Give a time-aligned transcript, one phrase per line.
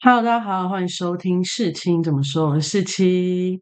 [0.00, 3.60] Hello，大家好，欢迎收听世青怎么说，我是世青。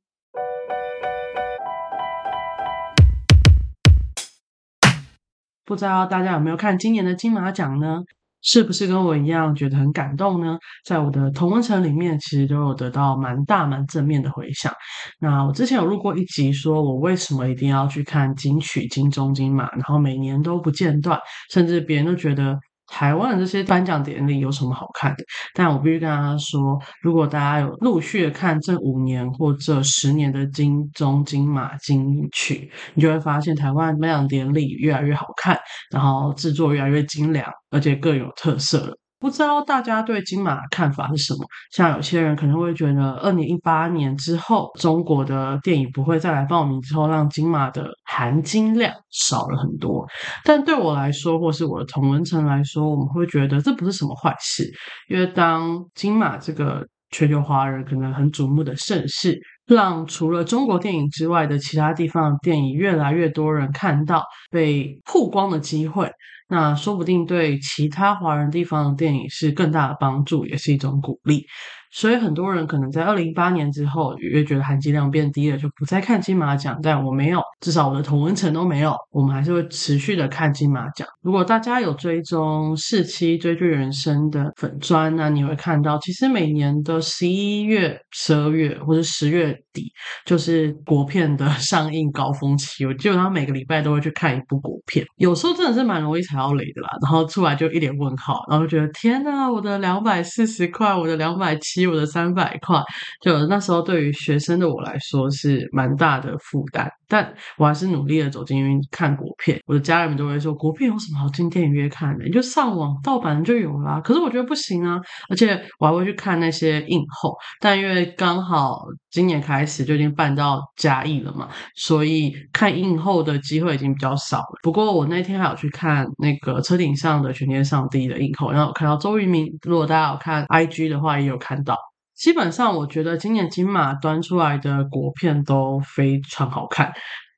[5.65, 8.03] 不知道大家有没有看今年的金马奖呢？
[8.43, 10.59] 是不是跟我一样觉得很感动呢？
[10.85, 14.71] 在我的同温层里面，其实都有得到蛮大蛮正面的回响。
[15.19, 21.19] 那我之前有录过一集，说我为什么一定要去看金曲、金钟、金马，然后每年都不间断，
[21.51, 22.61] 甚至别人都觉得。
[22.87, 25.25] 台湾的这些颁奖典礼有什么好看的？
[25.55, 35.59] 但我必须跟大家说，如果大家有陆续的看这五年或这十年的金钟、金马、金曲，你就会发现台湾颁奖典礼越来越好看，
[35.91, 38.97] 然后制作越来越精良，而且各有特色。
[39.19, 41.41] 不知道大家对金马看法是什么？
[41.73, 50.07] 像有些人可能会觉得，二零一八年之后，中国的电影不会再来报名，之后让金马的含金量少了很多。
[50.45, 54.71] 但对我来说，或是我的同文层来说，我们会觉得这不是什么坏事，
[55.09, 66.11] 因为当金马这个全球华人可能很瞩目的盛事，让除了中国电影之外的其他地方的电影越来越多人看到被曝光的机会。
[66.49, 71.45] 那说不定对其他华人地方的电影是更大的帮助，也是一种鼓励。
[71.93, 76.79] 所以很多人可能在二零一八年之后，越觉得含金量变低了，就不再看金马奖。
[76.83, 81.07] 但我没有，至少我的同文层都没有，我们还是会持续的看金马奖。
[81.23, 89.91] 如果大家有追踪四期追剧人生的粉砖，那你会看到，其实每年的十一月、十二月或者十月底，
[90.27, 92.85] 就是国片的 上映高峰期。
[92.85, 96.91] 我基本上每个礼拜都会去看一部国片，有时候真的是蛮容易踩到雷的啦。
[97.01, 101.87] 然后出来就一脸问号，然后觉得天呐，我的两百四十块，我的两百七。
[101.87, 102.83] 我的三百块，
[103.21, 109.61] 就那时候对于学生的我来说是蛮大的负担，但我还是努力的走进院看国片。
[109.67, 112.25] 我的家人们都会说，国片有什么好进电影院看的？
[112.25, 114.01] 你就上网盗版就有啦。
[114.01, 117.37] 可是我觉得不行啊，而且我还会去看那些映后。
[117.61, 118.81] 但因为刚好
[119.13, 124.59] 今年开始就已经办到嘉义了嘛，所以看映后的机会已经比较少了。
[124.65, 129.47] 不过我那天还有去看那个车顶上的全天上帝的映后，然后看到周渝民。
[129.63, 131.77] 如果大家有看 IG 的话，也有看到。
[132.17, 136.93] 基本上，我觉得今年金马端出来的国片都非常好看，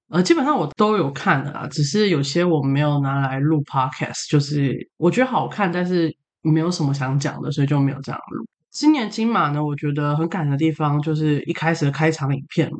[0.08, 8.46] 呃，基本上我都有看的啦，只是有些我没有拿来录 podcast，就是我觉得好看，但是没有什么想讲的，所以就没有这样录。
[8.70, 12.78] 今年金马呢，我觉得很感人的地方就是一开始的开场影片嘛，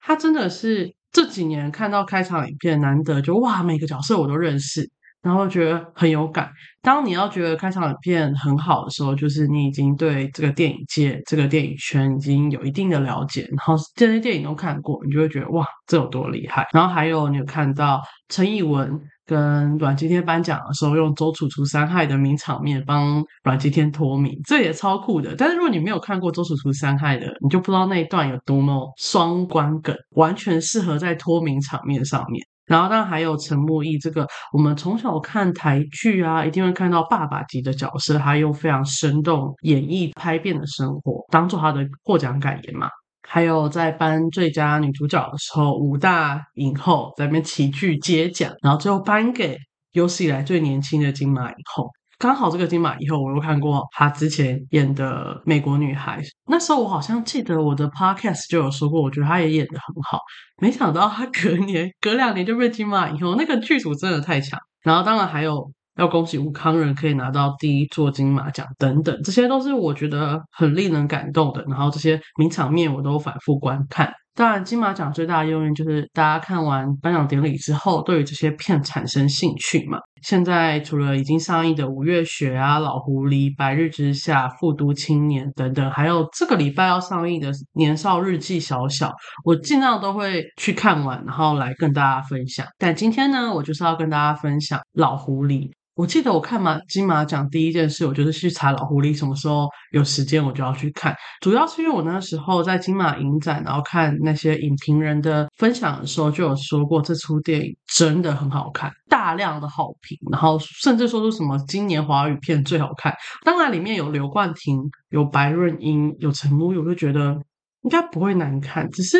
[0.00, 4.90] 它真的是这几年看到开场影片难得，就哇，每个角色我都认识。
[5.22, 6.50] 然后觉得很有感。
[6.82, 16.66] 当你要觉得开场影片很好的时候，就是你已经对这个电影界、这个电影圈已经有一定的了解，然后这些电影都看过，你就会觉得哇，这有多厉害。
[16.72, 25.36] 然后还有你有看到陈以文跟阮经天颁奖的时候，用周楚楚三害的名场面帮阮经天脱名，这也超酷的。
[25.38, 32.44] 但是如果你没有看过周楚楚三害的，你就不知道那一段有多么双关梗，完全适合在脱名场面上面。
[32.72, 42.88] 然后，当然还有陈木易这个，我们从小看台剧啊，一定会看到爸爸级的角色，他用非常生动演绎拍遍的生活，当做他的获奖感言嘛。
[43.28, 49.58] 还有在颁最佳女主角的时候，五大影后在那边齐聚接奖，然后最后颁给
[49.92, 51.90] 有史以来最年轻的金马影后。
[52.22, 60.20] 刚好这个金马以后，我又看过他之前演的《美国女孩》，那时候我好像记得我的 podcast 就有说过，我觉得他也演的很好。
[60.60, 64.56] 没想到他隔年、隔两年就被金马以后，那个剧组真的太强。
[64.84, 71.64] 然后当然还有要恭喜吴康仁可以拿到第一座金马奖等等，这些都是我觉得很令人感动的。
[71.64, 74.12] 然后这些名场面我都反复观看。
[74.34, 79.98] 当然，金马奖最大的用意就是大家看完颁奖典礼之后，对于这些片产生兴趣嘛。
[80.22, 89.12] 现在除了已经上映的《五月雪》啊、《老狐狸》、《白日之下》、《复都青年》等等，还有这个礼拜要上映的《年少日记》小小，
[89.44, 92.66] 我尽量都会去看完，然后来跟大家分享。
[92.78, 95.68] 但今天呢，我就是要跟大家分享《老狐狸》。
[95.94, 101.14] 我记得我看马金马奖第一件事，我就是去查老狐狸什么时候有时间，我就要去看。
[101.42, 113.14] 主要是因为我那时候在金马影展，然后看那些影评人的分享的时候，就有说过这出电影真的很好看，大量的好评，然后甚至说出什么今年华语片最好看。
[113.44, 114.80] 当然里面有刘冠廷、
[115.10, 117.38] 有白润英、有陈木，我就觉得
[117.82, 119.18] 应该不会难看，只是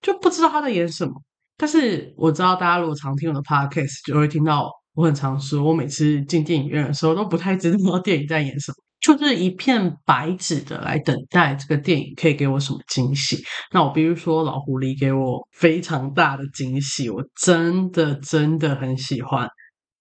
[0.00, 1.12] 就不知道他在演什么。
[1.56, 4.70] 但是我知道大家如果常听我的 podcast，就会听到。
[4.96, 13.44] 我很常说，我每次进电影院的时候都不太知道 电影在演什么，就是一片白纸的来等待这个电影可以给我什么惊喜。
[13.72, 19.46] 那我比如说老狐狸给我非常大的惊喜，我真的真的很喜欢。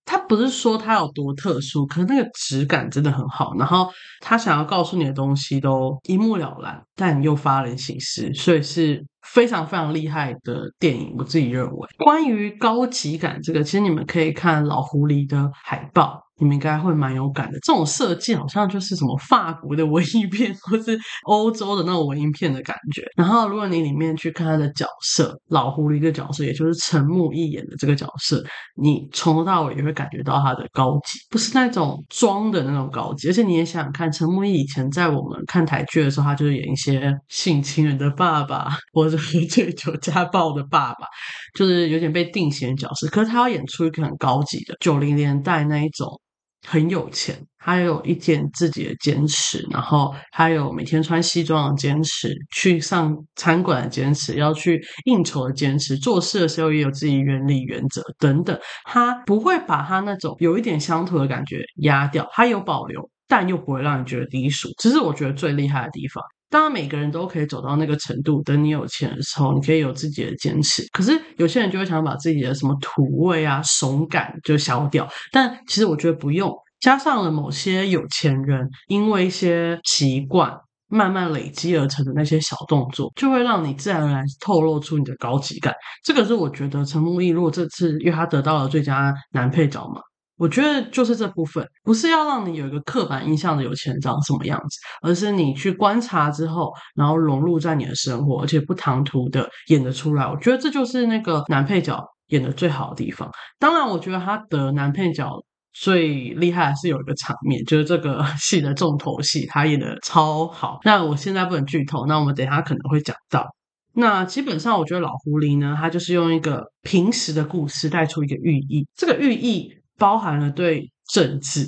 [0.07, 3.53] 它不是说它有多特殊，可是那个质感真的很好。
[3.57, 3.89] 然后
[4.21, 11.16] 他想要告诉你的东西都一目了然，但又发人省思，所以是非常非常厉害的电影。
[11.18, 16.22] 我自己认为，关于高级感这个，其实你们可以看老狐狸的海报。
[16.38, 23.01] 你们应该会蛮有感的，这种设计好像就是什么法国的文艺片， 或是欧洲的那种文艺片的感觉。
[23.16, 28.44] 然后，如果你里面去看他的角色，老狐狸的角色，也就是陈木易演的这个角色，
[28.75, 33.30] 你从头到尾也会感觉到他的高级，不是那种装的那种高级。
[33.30, 41.07] 而且你也想想看，陈木易以前在我们看台剧的时候，他就是演一些性侵人的爸爸，或者喝醉酒家暴的爸爸，
[41.53, 43.07] 就是有点被定型的角色。
[43.07, 46.19] 可是他要演出一个很高级的九零年代那一种。
[46.67, 58.59] 很有钱，他有一点自己的坚持，然后他有每天穿西装的坚持，去上餐馆的坚持，要去应酬的坚持，做事的时候也有自己原理原则等等。
[58.83, 64.68] 他不会把他那种有一点乡土的感觉压掉，他有保留，但又不会让你觉得低俗。
[64.81, 66.23] 这是我觉得最厉害的地方。
[66.56, 68.42] 当然，每个人都可以走到那个程度。
[68.44, 70.88] 等你有钱的时候，你可以有自己的坚持。
[70.94, 75.06] 可是有些人就会想把自己的什么土味啊、怂感就消掉。
[75.34, 76.50] 但其实我觉得不用。
[76.80, 80.50] 加上了某些有钱人因为一些习惯
[80.88, 85.74] 慢慢累积而成的那些小动作，就会让你自然而然透露出你的高级感。
[86.06, 90.00] 这个是我觉得陈木易如果这次因为他得到了最佳男配角嘛。
[90.37, 100.25] 我觉得就是这部分，不是要让你有一个刻板印象的有钱人长什么样子，而是你去观察之后，然后融入在你的生活，而且不唐突的演得出来。
[100.25, 103.31] 我觉得这就是那个男配角演的最好的地方。
[103.59, 105.31] 当然，我觉得他的男配角
[105.71, 110.79] 最厉害的是有一个场面，就是这个 戏的重头戏，他演的超好。
[110.83, 113.47] 那我现在不能剧透，那我们等下可能会讲到。
[113.93, 119.73] 那基本上，我觉得老狐狸呢，他就是用一个平时的故事带出一个寓意，这个寓意。
[119.97, 121.68] 包含了对政治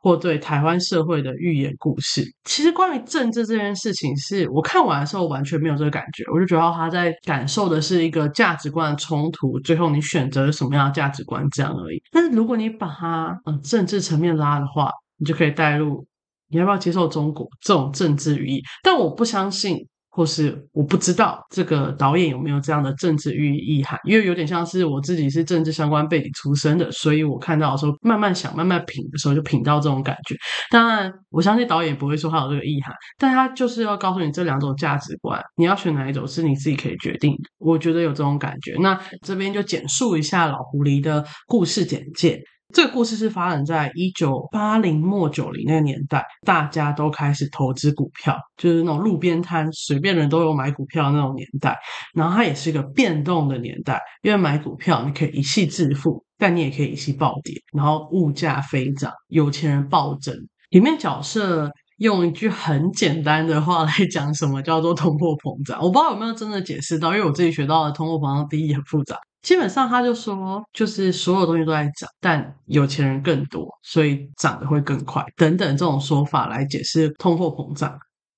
[0.00, 2.24] 或对台湾社会的寓言故事。
[2.44, 6.24] 其实关于政治这件事情，是我看完的时候完全没有这个感觉。
[6.32, 12.02] 我就觉得他在感受的是一个价值观的冲突，最后你选择了什么样的价值观这样而已。
[12.10, 16.04] 但是如果你把它嗯政治层面拉的话，你就可以带入
[16.48, 18.62] 你要不要接受中国这种政治寓意。
[18.82, 19.86] 但我不相信。
[20.14, 30.36] 或是我不知道这个导演有没有这样的政治寓意涵，因为有点像是我自己是政治相关背景出身的，所以我看到的时候慢慢想、慢慢品的时候，就品到这种感觉。
[30.70, 37.50] 当然，我相信导演不会说他有这个意涵，但他就是要告诉你这两种价值观，你要选哪一种是你自己可以决定的。
[37.58, 38.76] 我觉得有这种感觉。
[38.78, 42.40] 那这边就简述一下老狐狸的故事简介。
[42.74, 51.78] 这个故事是发生在一九八零末九零那个年代，大家都开始投资股票，就是那种路边摊随便人都有买股票那种年代。
[52.14, 57.54] 然后它也是一个变动的年代，因为买股票你可以一夕致富，但你也可以一夕暴跌。
[57.72, 60.34] 然后物价飞涨，有钱人暴增。
[60.70, 65.80] 里面角色用一句很简单的话来讲，什么叫做通货膨胀？
[65.80, 69.16] 我不知道有没有真的解释到，因为我自己学到的通货膨胀定义很复杂。
[69.44, 77.94] 基本上他就说，就是所有东西都在涨，但有钱人更多，所以涨得会更快，等等这种说法来解释通货膨胀。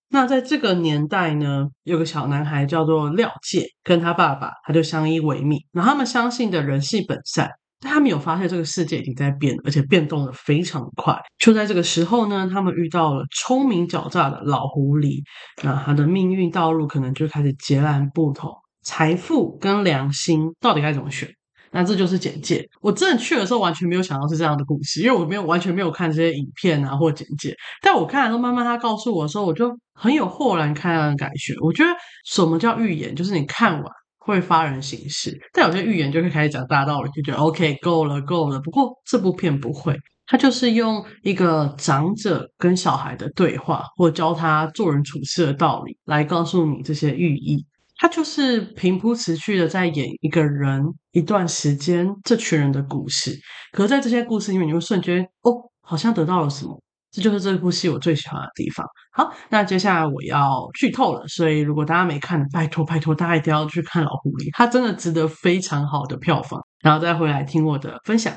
[0.08, 11.16] 那在这个年代呢，有个小男孩叫做廖介，跟他爸爸他就相依为命，然后他们相信的人性本善，但他们有发现这个世界已经在变，而且变动的非常快。
[11.38, 15.22] 就在这个时候呢，他们遇到了聪明狡诈的老狐狸，
[15.62, 18.52] 那他的命运道路可能就开始截然不同。
[18.86, 21.28] 财富跟良心到底该怎么选？
[21.72, 22.64] 那这就是简介。
[22.80, 27.52] 我真的去的时候完全没有想到是这样的故事，因为我没有完全没有看这些影片啊或简介。
[27.82, 31.52] 但我看了之后，慢慢他告诉我的时候，我就很有豁然开朗的感觉。
[31.60, 31.90] 我觉得
[32.24, 35.36] 什么叫预言，就是你看完会发人省思。
[35.52, 38.60] 但有些预言就会开始讲大道理，就觉得 OK 够了够了。
[38.60, 47.66] 不过这部片不会，他就是用一个长者跟小孩的对话，或教他做人处事的道理，来告诉你这些寓意。
[47.98, 53.34] 他就是平铺持续的在演一个人一段时间这群人的故事，
[53.72, 56.78] 可是在这些故事里面，你会瞬间哦，好像得到了什么。
[57.10, 58.86] 这就是这部戏我最喜欢的地方。
[59.12, 68.34] 好，那接下来我要剧透了，所以如果大家没看，拜托拜托，大家一定要去看《老狐狸》，它真的值得非常好的票房，然后再回来听我的分享。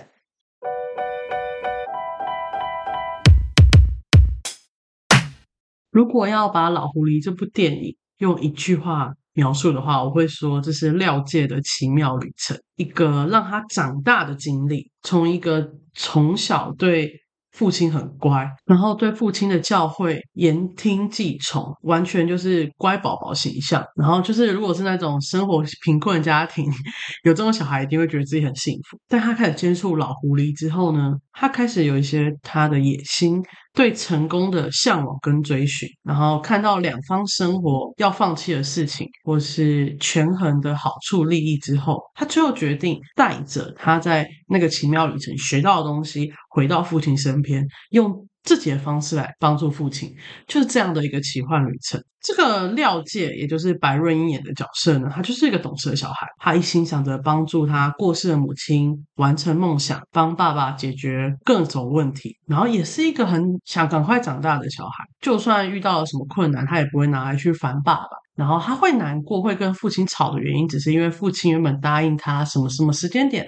[5.92, 14.91] 如果要把《老狐狸》这部电影用一句话，描述的话，我会说这是廖界的奇妙旅程，一个让他长大的经历。
[15.01, 17.10] 从一个从小对
[17.51, 23.81] 父亲很乖，然后对父亲的教诲言听计从，完全就是乖宝宝形象。
[23.96, 26.65] 然后就是如果是那种生活贫困的家庭，
[27.24, 28.98] 有这种小孩一定会觉得自己很幸福。
[29.08, 33.41] 但他开始接触老狐狸之后呢，他开始有一些他的野心。
[33.73, 48.28] 对成功的向往跟追寻，然后看到两方生活要放弃的事情，或是权衡的好处利益之后，他最后决定带着他在那个奇妙旅程学到的东西，回到父亲身边，用。
[48.43, 50.15] 自己的方式来帮助父亲，
[50.48, 52.01] 就是这样的一个奇幻旅程。
[52.22, 65.05] 这个廖介，也就是白润英演的角色呢，他就是一个懂事的小孩，他一心想着帮助他过世的母亲完成梦想，帮爸爸解决各种问题，然后也是一个很想赶快长大的小孩。
[65.22, 68.08] 就算遇到了什么困难，他也不会拿来去烦爸爸。
[68.36, 73.46] 然后他会难过，会跟父亲吵的原因，只是因为父亲原本答应他什么什么时间点。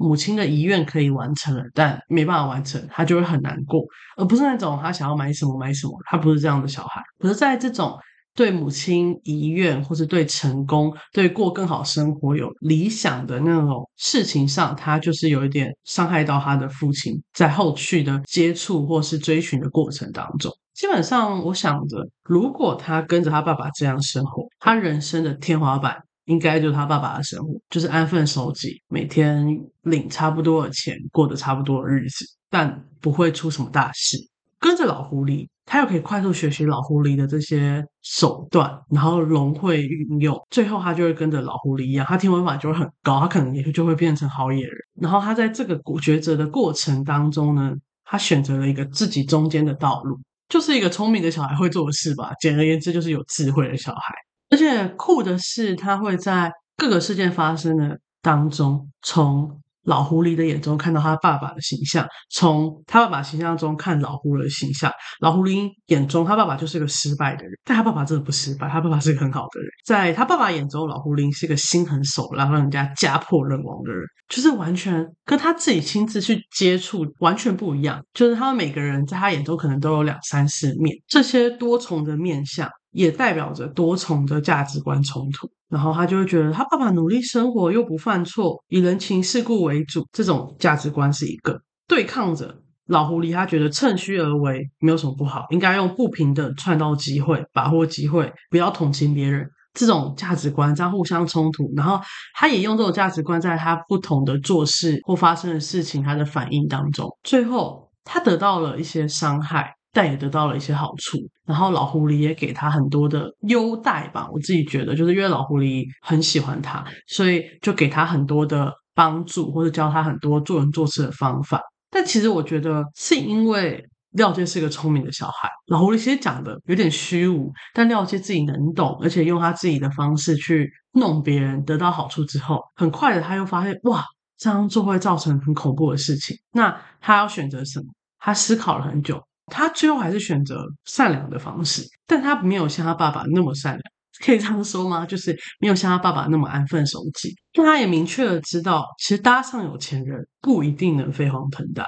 [0.00, 3.84] 母亲的遗愿可以完成了，但没办法完成，他就会很难过，
[4.16, 7.02] 而不是那种他想要买什么买什么，他不是这样的小孩。
[7.18, 7.98] 可是在这种
[8.34, 26.02] 对母亲遗愿，或是对成功、对过更好生活有理想的那种事情上，他就是有一点伤害到他的父亲，在后续的接触或是追寻的过程当中，基本上我想着，如果他跟着他爸爸这样生活，他人生的天花板。
[26.30, 29.44] 应该就是他爸爸的生活，就是安分守己，每天
[29.82, 34.16] 领差不多的钱，过得差不多的日子，但不会出什么大事。
[34.60, 44.76] 跟着老狐狸，他又可以快速学习老狐狸的这些手段，然后融会运用，最后他就会跟着老狐狸一样，他天文法就会很高，他可能也就会变成好野人。
[45.00, 47.72] 然后他在这个抉择的过程当中呢，
[48.04, 50.16] 他选择了一个自己中间的道路，
[50.48, 52.30] 就是一个聪明的小孩会做的事吧。
[52.40, 54.14] 简而言之，就是有智慧的小孩。
[54.50, 64.92] 而且酷的是，他会在各个事件发生的当中，从老狐狸的眼中看到他爸爸的形象，从他爸爸形象中看老狐狸的形象。
[65.20, 69.70] 老狐狸眼中，他爸爸就是个失败的人，但他爸爸真的不失败，他爸爸是个很好的人。
[69.86, 78.04] 在他爸爸眼中，老狐狸是个心狠手辣，让人家家破人亡的人，就是完全跟他自己亲自去接触完全不一样。
[78.12, 82.68] 就是他们每个人在他眼中可能都有两三四面，这些多重的面相。
[82.92, 92.56] 也代表着多重的价值观冲突，然后他就会觉得他爸爸努力生活又不犯错，以人情世故为主，这种价值观是一个对抗着
[92.86, 93.32] 老狐狸。
[93.32, 99.48] 他觉得趁虚而为没有什么不好，应该用不平等创造机会，把握机会，不要同情别人。
[99.72, 102.00] 这种价值观这样互相冲突，然后
[102.34, 109.72] 他也用这种价值观在他不同的做事或发生的事情他的反应当中，最后他得到了一些伤害。
[109.92, 114.28] 但也得到了一些好处，然后老狐狸也给他很多的优待吧。
[114.32, 121.60] 我自己觉得，就是因为老狐狸很喜欢他，所以就给他很多的帮助，或者教他很多做人做事的方法。
[121.90, 134.04] 但其实我觉得，是因为廖介是一个聪明的小孩，老狐狸其实讲的有点虚无，但廖介自己能懂，而且用他自己的方式去弄别人，得到好处之后，很快的他又发现，哇，
[134.38, 136.36] 这样做会造成很恐怖的事情。
[136.52, 137.86] 那他要选择什么？
[138.20, 139.20] 他思考了很久。
[139.50, 143.82] 他最后还是选择善良的方式，但他没有像他爸爸那么善良，
[144.24, 145.04] 可以这样说吗？
[145.04, 147.34] 就是没有像他爸爸那么安分守己。
[147.52, 151.84] 但他也明确的知道，其实搭上有钱人不一定能飞黄腾达，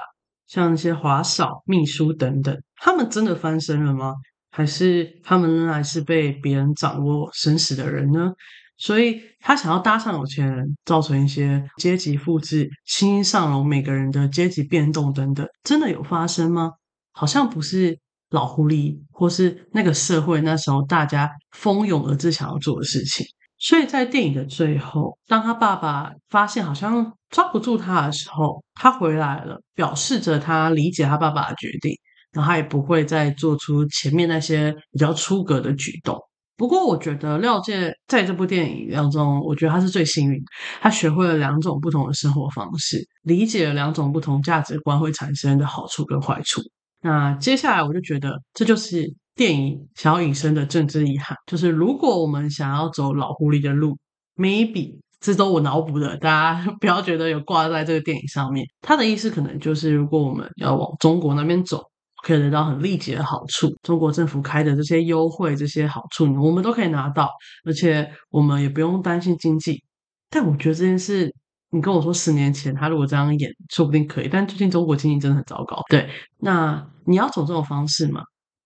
[0.47, 4.13] 像那些华嫂、秘书等等，他们真的翻身了吗？
[4.51, 8.31] 还是他们仍然是被别人掌握生死的人呢？
[8.77, 16.71] 所以他想要搭上有钱人，造成一些阶级复制、欣欣上楼，每个人的阶级变动等等，真的有发生吗？
[17.13, 17.97] 好像不是
[18.31, 23.25] 老狐狸，或是那个社会那时候大家蜂拥而至想要做的事情。
[23.59, 31.95] 所以在电影的最后，当他爸爸发现好像抓不住他的时候，他回来了，表示着他理解他爸爸的决定，
[32.33, 36.19] 然后他也不会再做出前面那些比较出格的举动。
[36.57, 40.43] 不过，我觉得廖介在这部电影当中，我觉得他是最幸运，
[40.81, 46.61] 他学会了两种不同的生活方式，理解了两种不同价值观会产生的好处跟坏处。
[47.03, 53.97] 那接下来我就觉得，这就是电影想要引申的政治遗憾，就是如果我们想要走老狐狸的路
[54.37, 58.65] ，maybe 这都我脑补的，大家 不要觉得有挂在这个电影上面。
[58.81, 61.83] 他的意思可能就是，如果我们要往中国那边走，
[62.23, 67.29] 可以得到很立即的好处，中国政府开的这些优惠、这些好处，我们都可以拿到，
[67.65, 69.83] 而且我们也不用担心经济。
[70.29, 71.35] 但我觉得这件事。
[71.73, 74.29] 你跟我说十年前他如果这样演，说不定可以。
[74.29, 75.81] 但最近中国经济真的很糟糕。
[75.89, 76.07] 对，
[76.39, 78.21] 那你要走这种方式吗？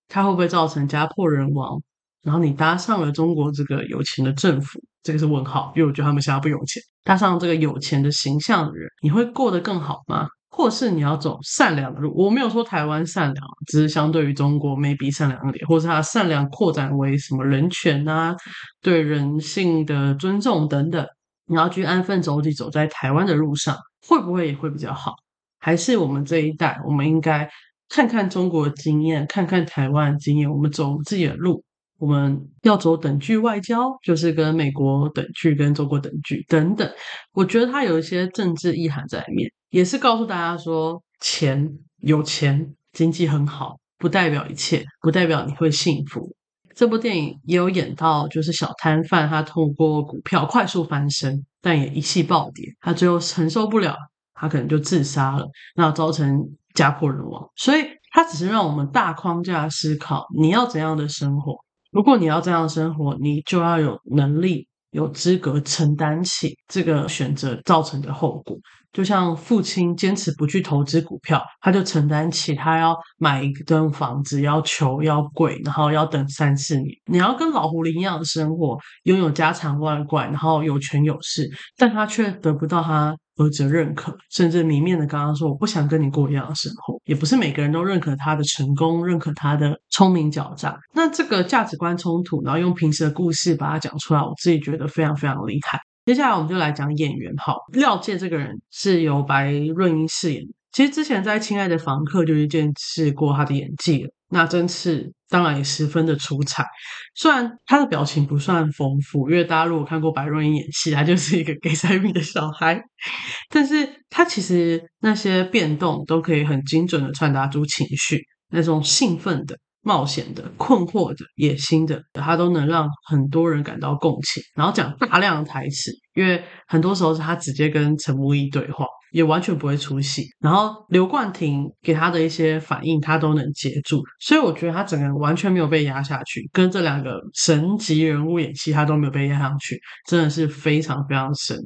[0.10, 1.82] 它会不会造成家破人亡？
[2.24, 6.84] 然后你搭上了中国这个有钱的政府，这个是问号，因为我觉得他们现在不有钱。
[7.06, 10.28] 搭上这个有钱的形象的人，你会过得更好吗？
[10.50, 12.12] 或是你要走善良的路。
[12.16, 18.36] 我没有说台湾善良，只是相对于中国 maybe 善良一点，或是他善良扩展为什么人权啊、
[18.82, 21.06] 对人性的尊重等等。
[21.48, 23.76] 你要去安分守己走在台湾的路上，
[24.08, 25.16] 会不会也会比较好？
[25.60, 27.50] 还是我们这一代，我们应该
[27.90, 31.64] 看看中国的经验，看看台湾的经验，我们走自己的路。
[32.00, 36.88] 我们要走等距外交，就是跟美国等距、跟中国等距等等。
[37.34, 41.68] 我觉得它有一些政治意涵在里面，也是告诉大家说，钱
[42.02, 46.36] 有钱，经济很好，不代表一切，不代表你会幸福。
[46.78, 53.96] 这部电影也有演到，就是小摊贩他通过股票快速翻身，但也一气暴跌，他最后承受不了，
[54.36, 56.40] 他可能就自杀了，那造成
[56.76, 57.50] 家破人亡。
[57.56, 61.56] 所以，他只是让我们大框架思考，你要怎样的生活。
[61.92, 68.56] 如果你要这样生活，你就要有能力、有资格承担起这个选择造成的后果。
[68.98, 76.88] 就像父亲坚持不去投资股票，他就承担起他要买一栋房子要求要贵，然后要等三四年。
[77.06, 83.16] 你要跟老狐狸一样的生活，拥有家产万贯，然后有权有势，但他却得不到他。
[83.40, 90.76] 儿子认可，甚至明面的刚刚说我不想跟你过一样的生活，也不是每个人都认可他的成功，认可他的聪明狡诈。
[90.96, 95.80] 那这个价值观冲突，然后用平时的故事把它讲出来，我自己觉得非常非常厉害。
[96.08, 100.42] 接下来我们就来讲演员，好，廖健这个人是由白润英饰演。
[100.72, 104.10] 其实之前在《亲爱的房客》就已见识过他的演技了。
[104.30, 106.66] 那这次当然也十分的出彩，
[107.14, 112.82] 虽然他的表情不算丰富，因为大家如果看过白润英演戏，他就是一个给塞米的小孩，
[113.52, 119.60] 但是他其实那些变动都可以很精准的传达出情绪，那种兴奋的。
[119.88, 124.44] 冒险的、困惑的、野心的，他都能让很多人感到共情。
[124.54, 130.26] 然后讲大量的台词，因为很多时候是他直接跟陈木易对话，也完全不会出戏。
[130.42, 134.04] 然后刘冠廷给他的一些反应，他都能接住。
[134.20, 139.80] 所以我觉得他整个人完全没有被压下去，跟这两个神级人物演戏，他都没有被压上去，
[140.10, 141.58] 真的是非常非常神。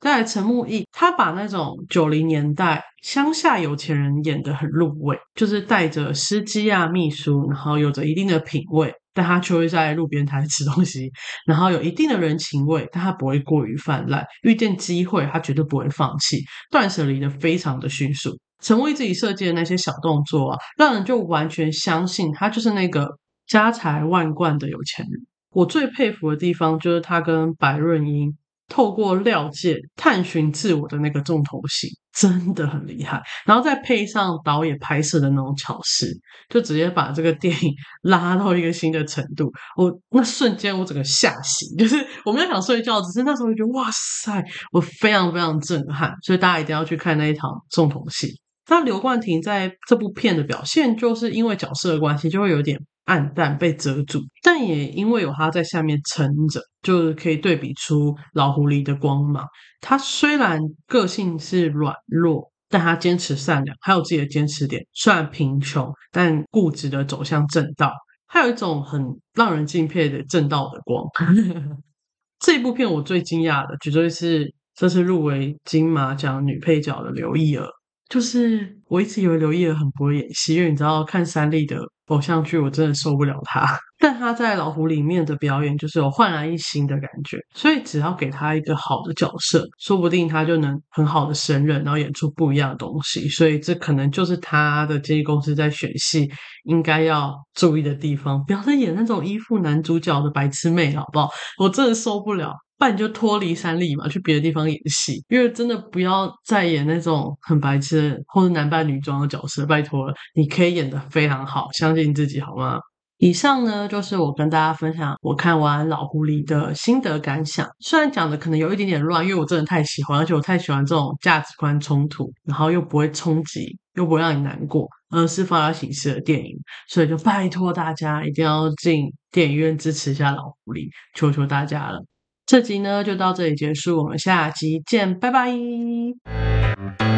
[0.00, 11.12] 在陈木易，他把那种九零年代乡下有钱人演的很入味，就是带着司机啊、秘书，然后有着一定的品味，但他却会在路边摊吃东西，
[11.44, 18.38] 然后有一定的人情味，但他不会过于泛滥，遇见机会他绝对不会放弃，断舍离的非常的迅速。
[18.62, 23.06] 陈木易自己设计的那些小动作啊，让人就完全相信他就是那个
[23.46, 25.26] 家财万贯的有钱人。
[25.50, 28.34] 我最佩服的地方就是他跟白润英。
[28.70, 36.06] 透过廖界探寻自我的那个重头戏真的很厉害，然后再配上导演拍摄的那种巧思，
[36.48, 39.52] 就直接把这个电影拉到一个新的程度。
[39.76, 48.40] 我那瞬间我整个吓醒， 就是我没有想睡觉，只是那时候就觉得哇塞，我非常非常震撼，所以大家一定要去看那一场重头戏。
[48.68, 52.78] 那刘冠廷在这部片的表现，就是因为角色的关系，就会有点。
[53.10, 59.44] 暗淡被遮住，但也因为有他在下面撑着，就是可以对比出老狐狸的光芒。
[59.80, 64.86] 他虽然个性是软弱，但他坚持善良，还有自己的坚持点。
[64.92, 67.92] 虽然贫穷，但固执的走向正道，
[68.28, 71.04] 还有一种很让人敬佩的正道的光。
[72.38, 77.66] 这部片我最惊讶的，绝对是这次入围金马奖女配角的刘亦儿。
[78.10, 83.64] 就是我一直以为刘烨很不会演戏，因为你知道看三立的偶像剧，我真的受不了他。
[84.00, 87.38] 但他在老虎里面的表演，就是有焕然一新的感觉。
[87.54, 93.28] 所以只要给他一个好的角色，说不定他就能很好的胜任，然后演出不一样的东西。
[93.28, 96.28] 所以这可能就是他的经纪公司在选戏
[96.64, 101.28] 应该要注意的地方，不要再演那种依附男主角的白痴妹，好不好？
[101.58, 102.52] 我真的受不了。
[102.80, 112.78] 不然你就脱离三立嘛，去别的地方演戏，因为真的不要再演那种很白痴或者男扮女装的角色，拜托了，你可以演得非常好，相信自己好吗？
[113.18, 126.56] 以上呢就是我跟大家分享我看完《老狐狸》的心得感想，虽然讲的可能有一点点乱，因为我真的太喜欢，而且我太喜欢这种价值观冲突，然后又不会冲击，又不会让你难过，而是发表形式的电影，
[126.88, 130.78] 所以就拜托大家一定要进电影院支持一下《老狐狸》，
[131.14, 132.02] 求求大家了。
[132.50, 137.09] 这集呢就到这里结束，我们下集见，拜拜。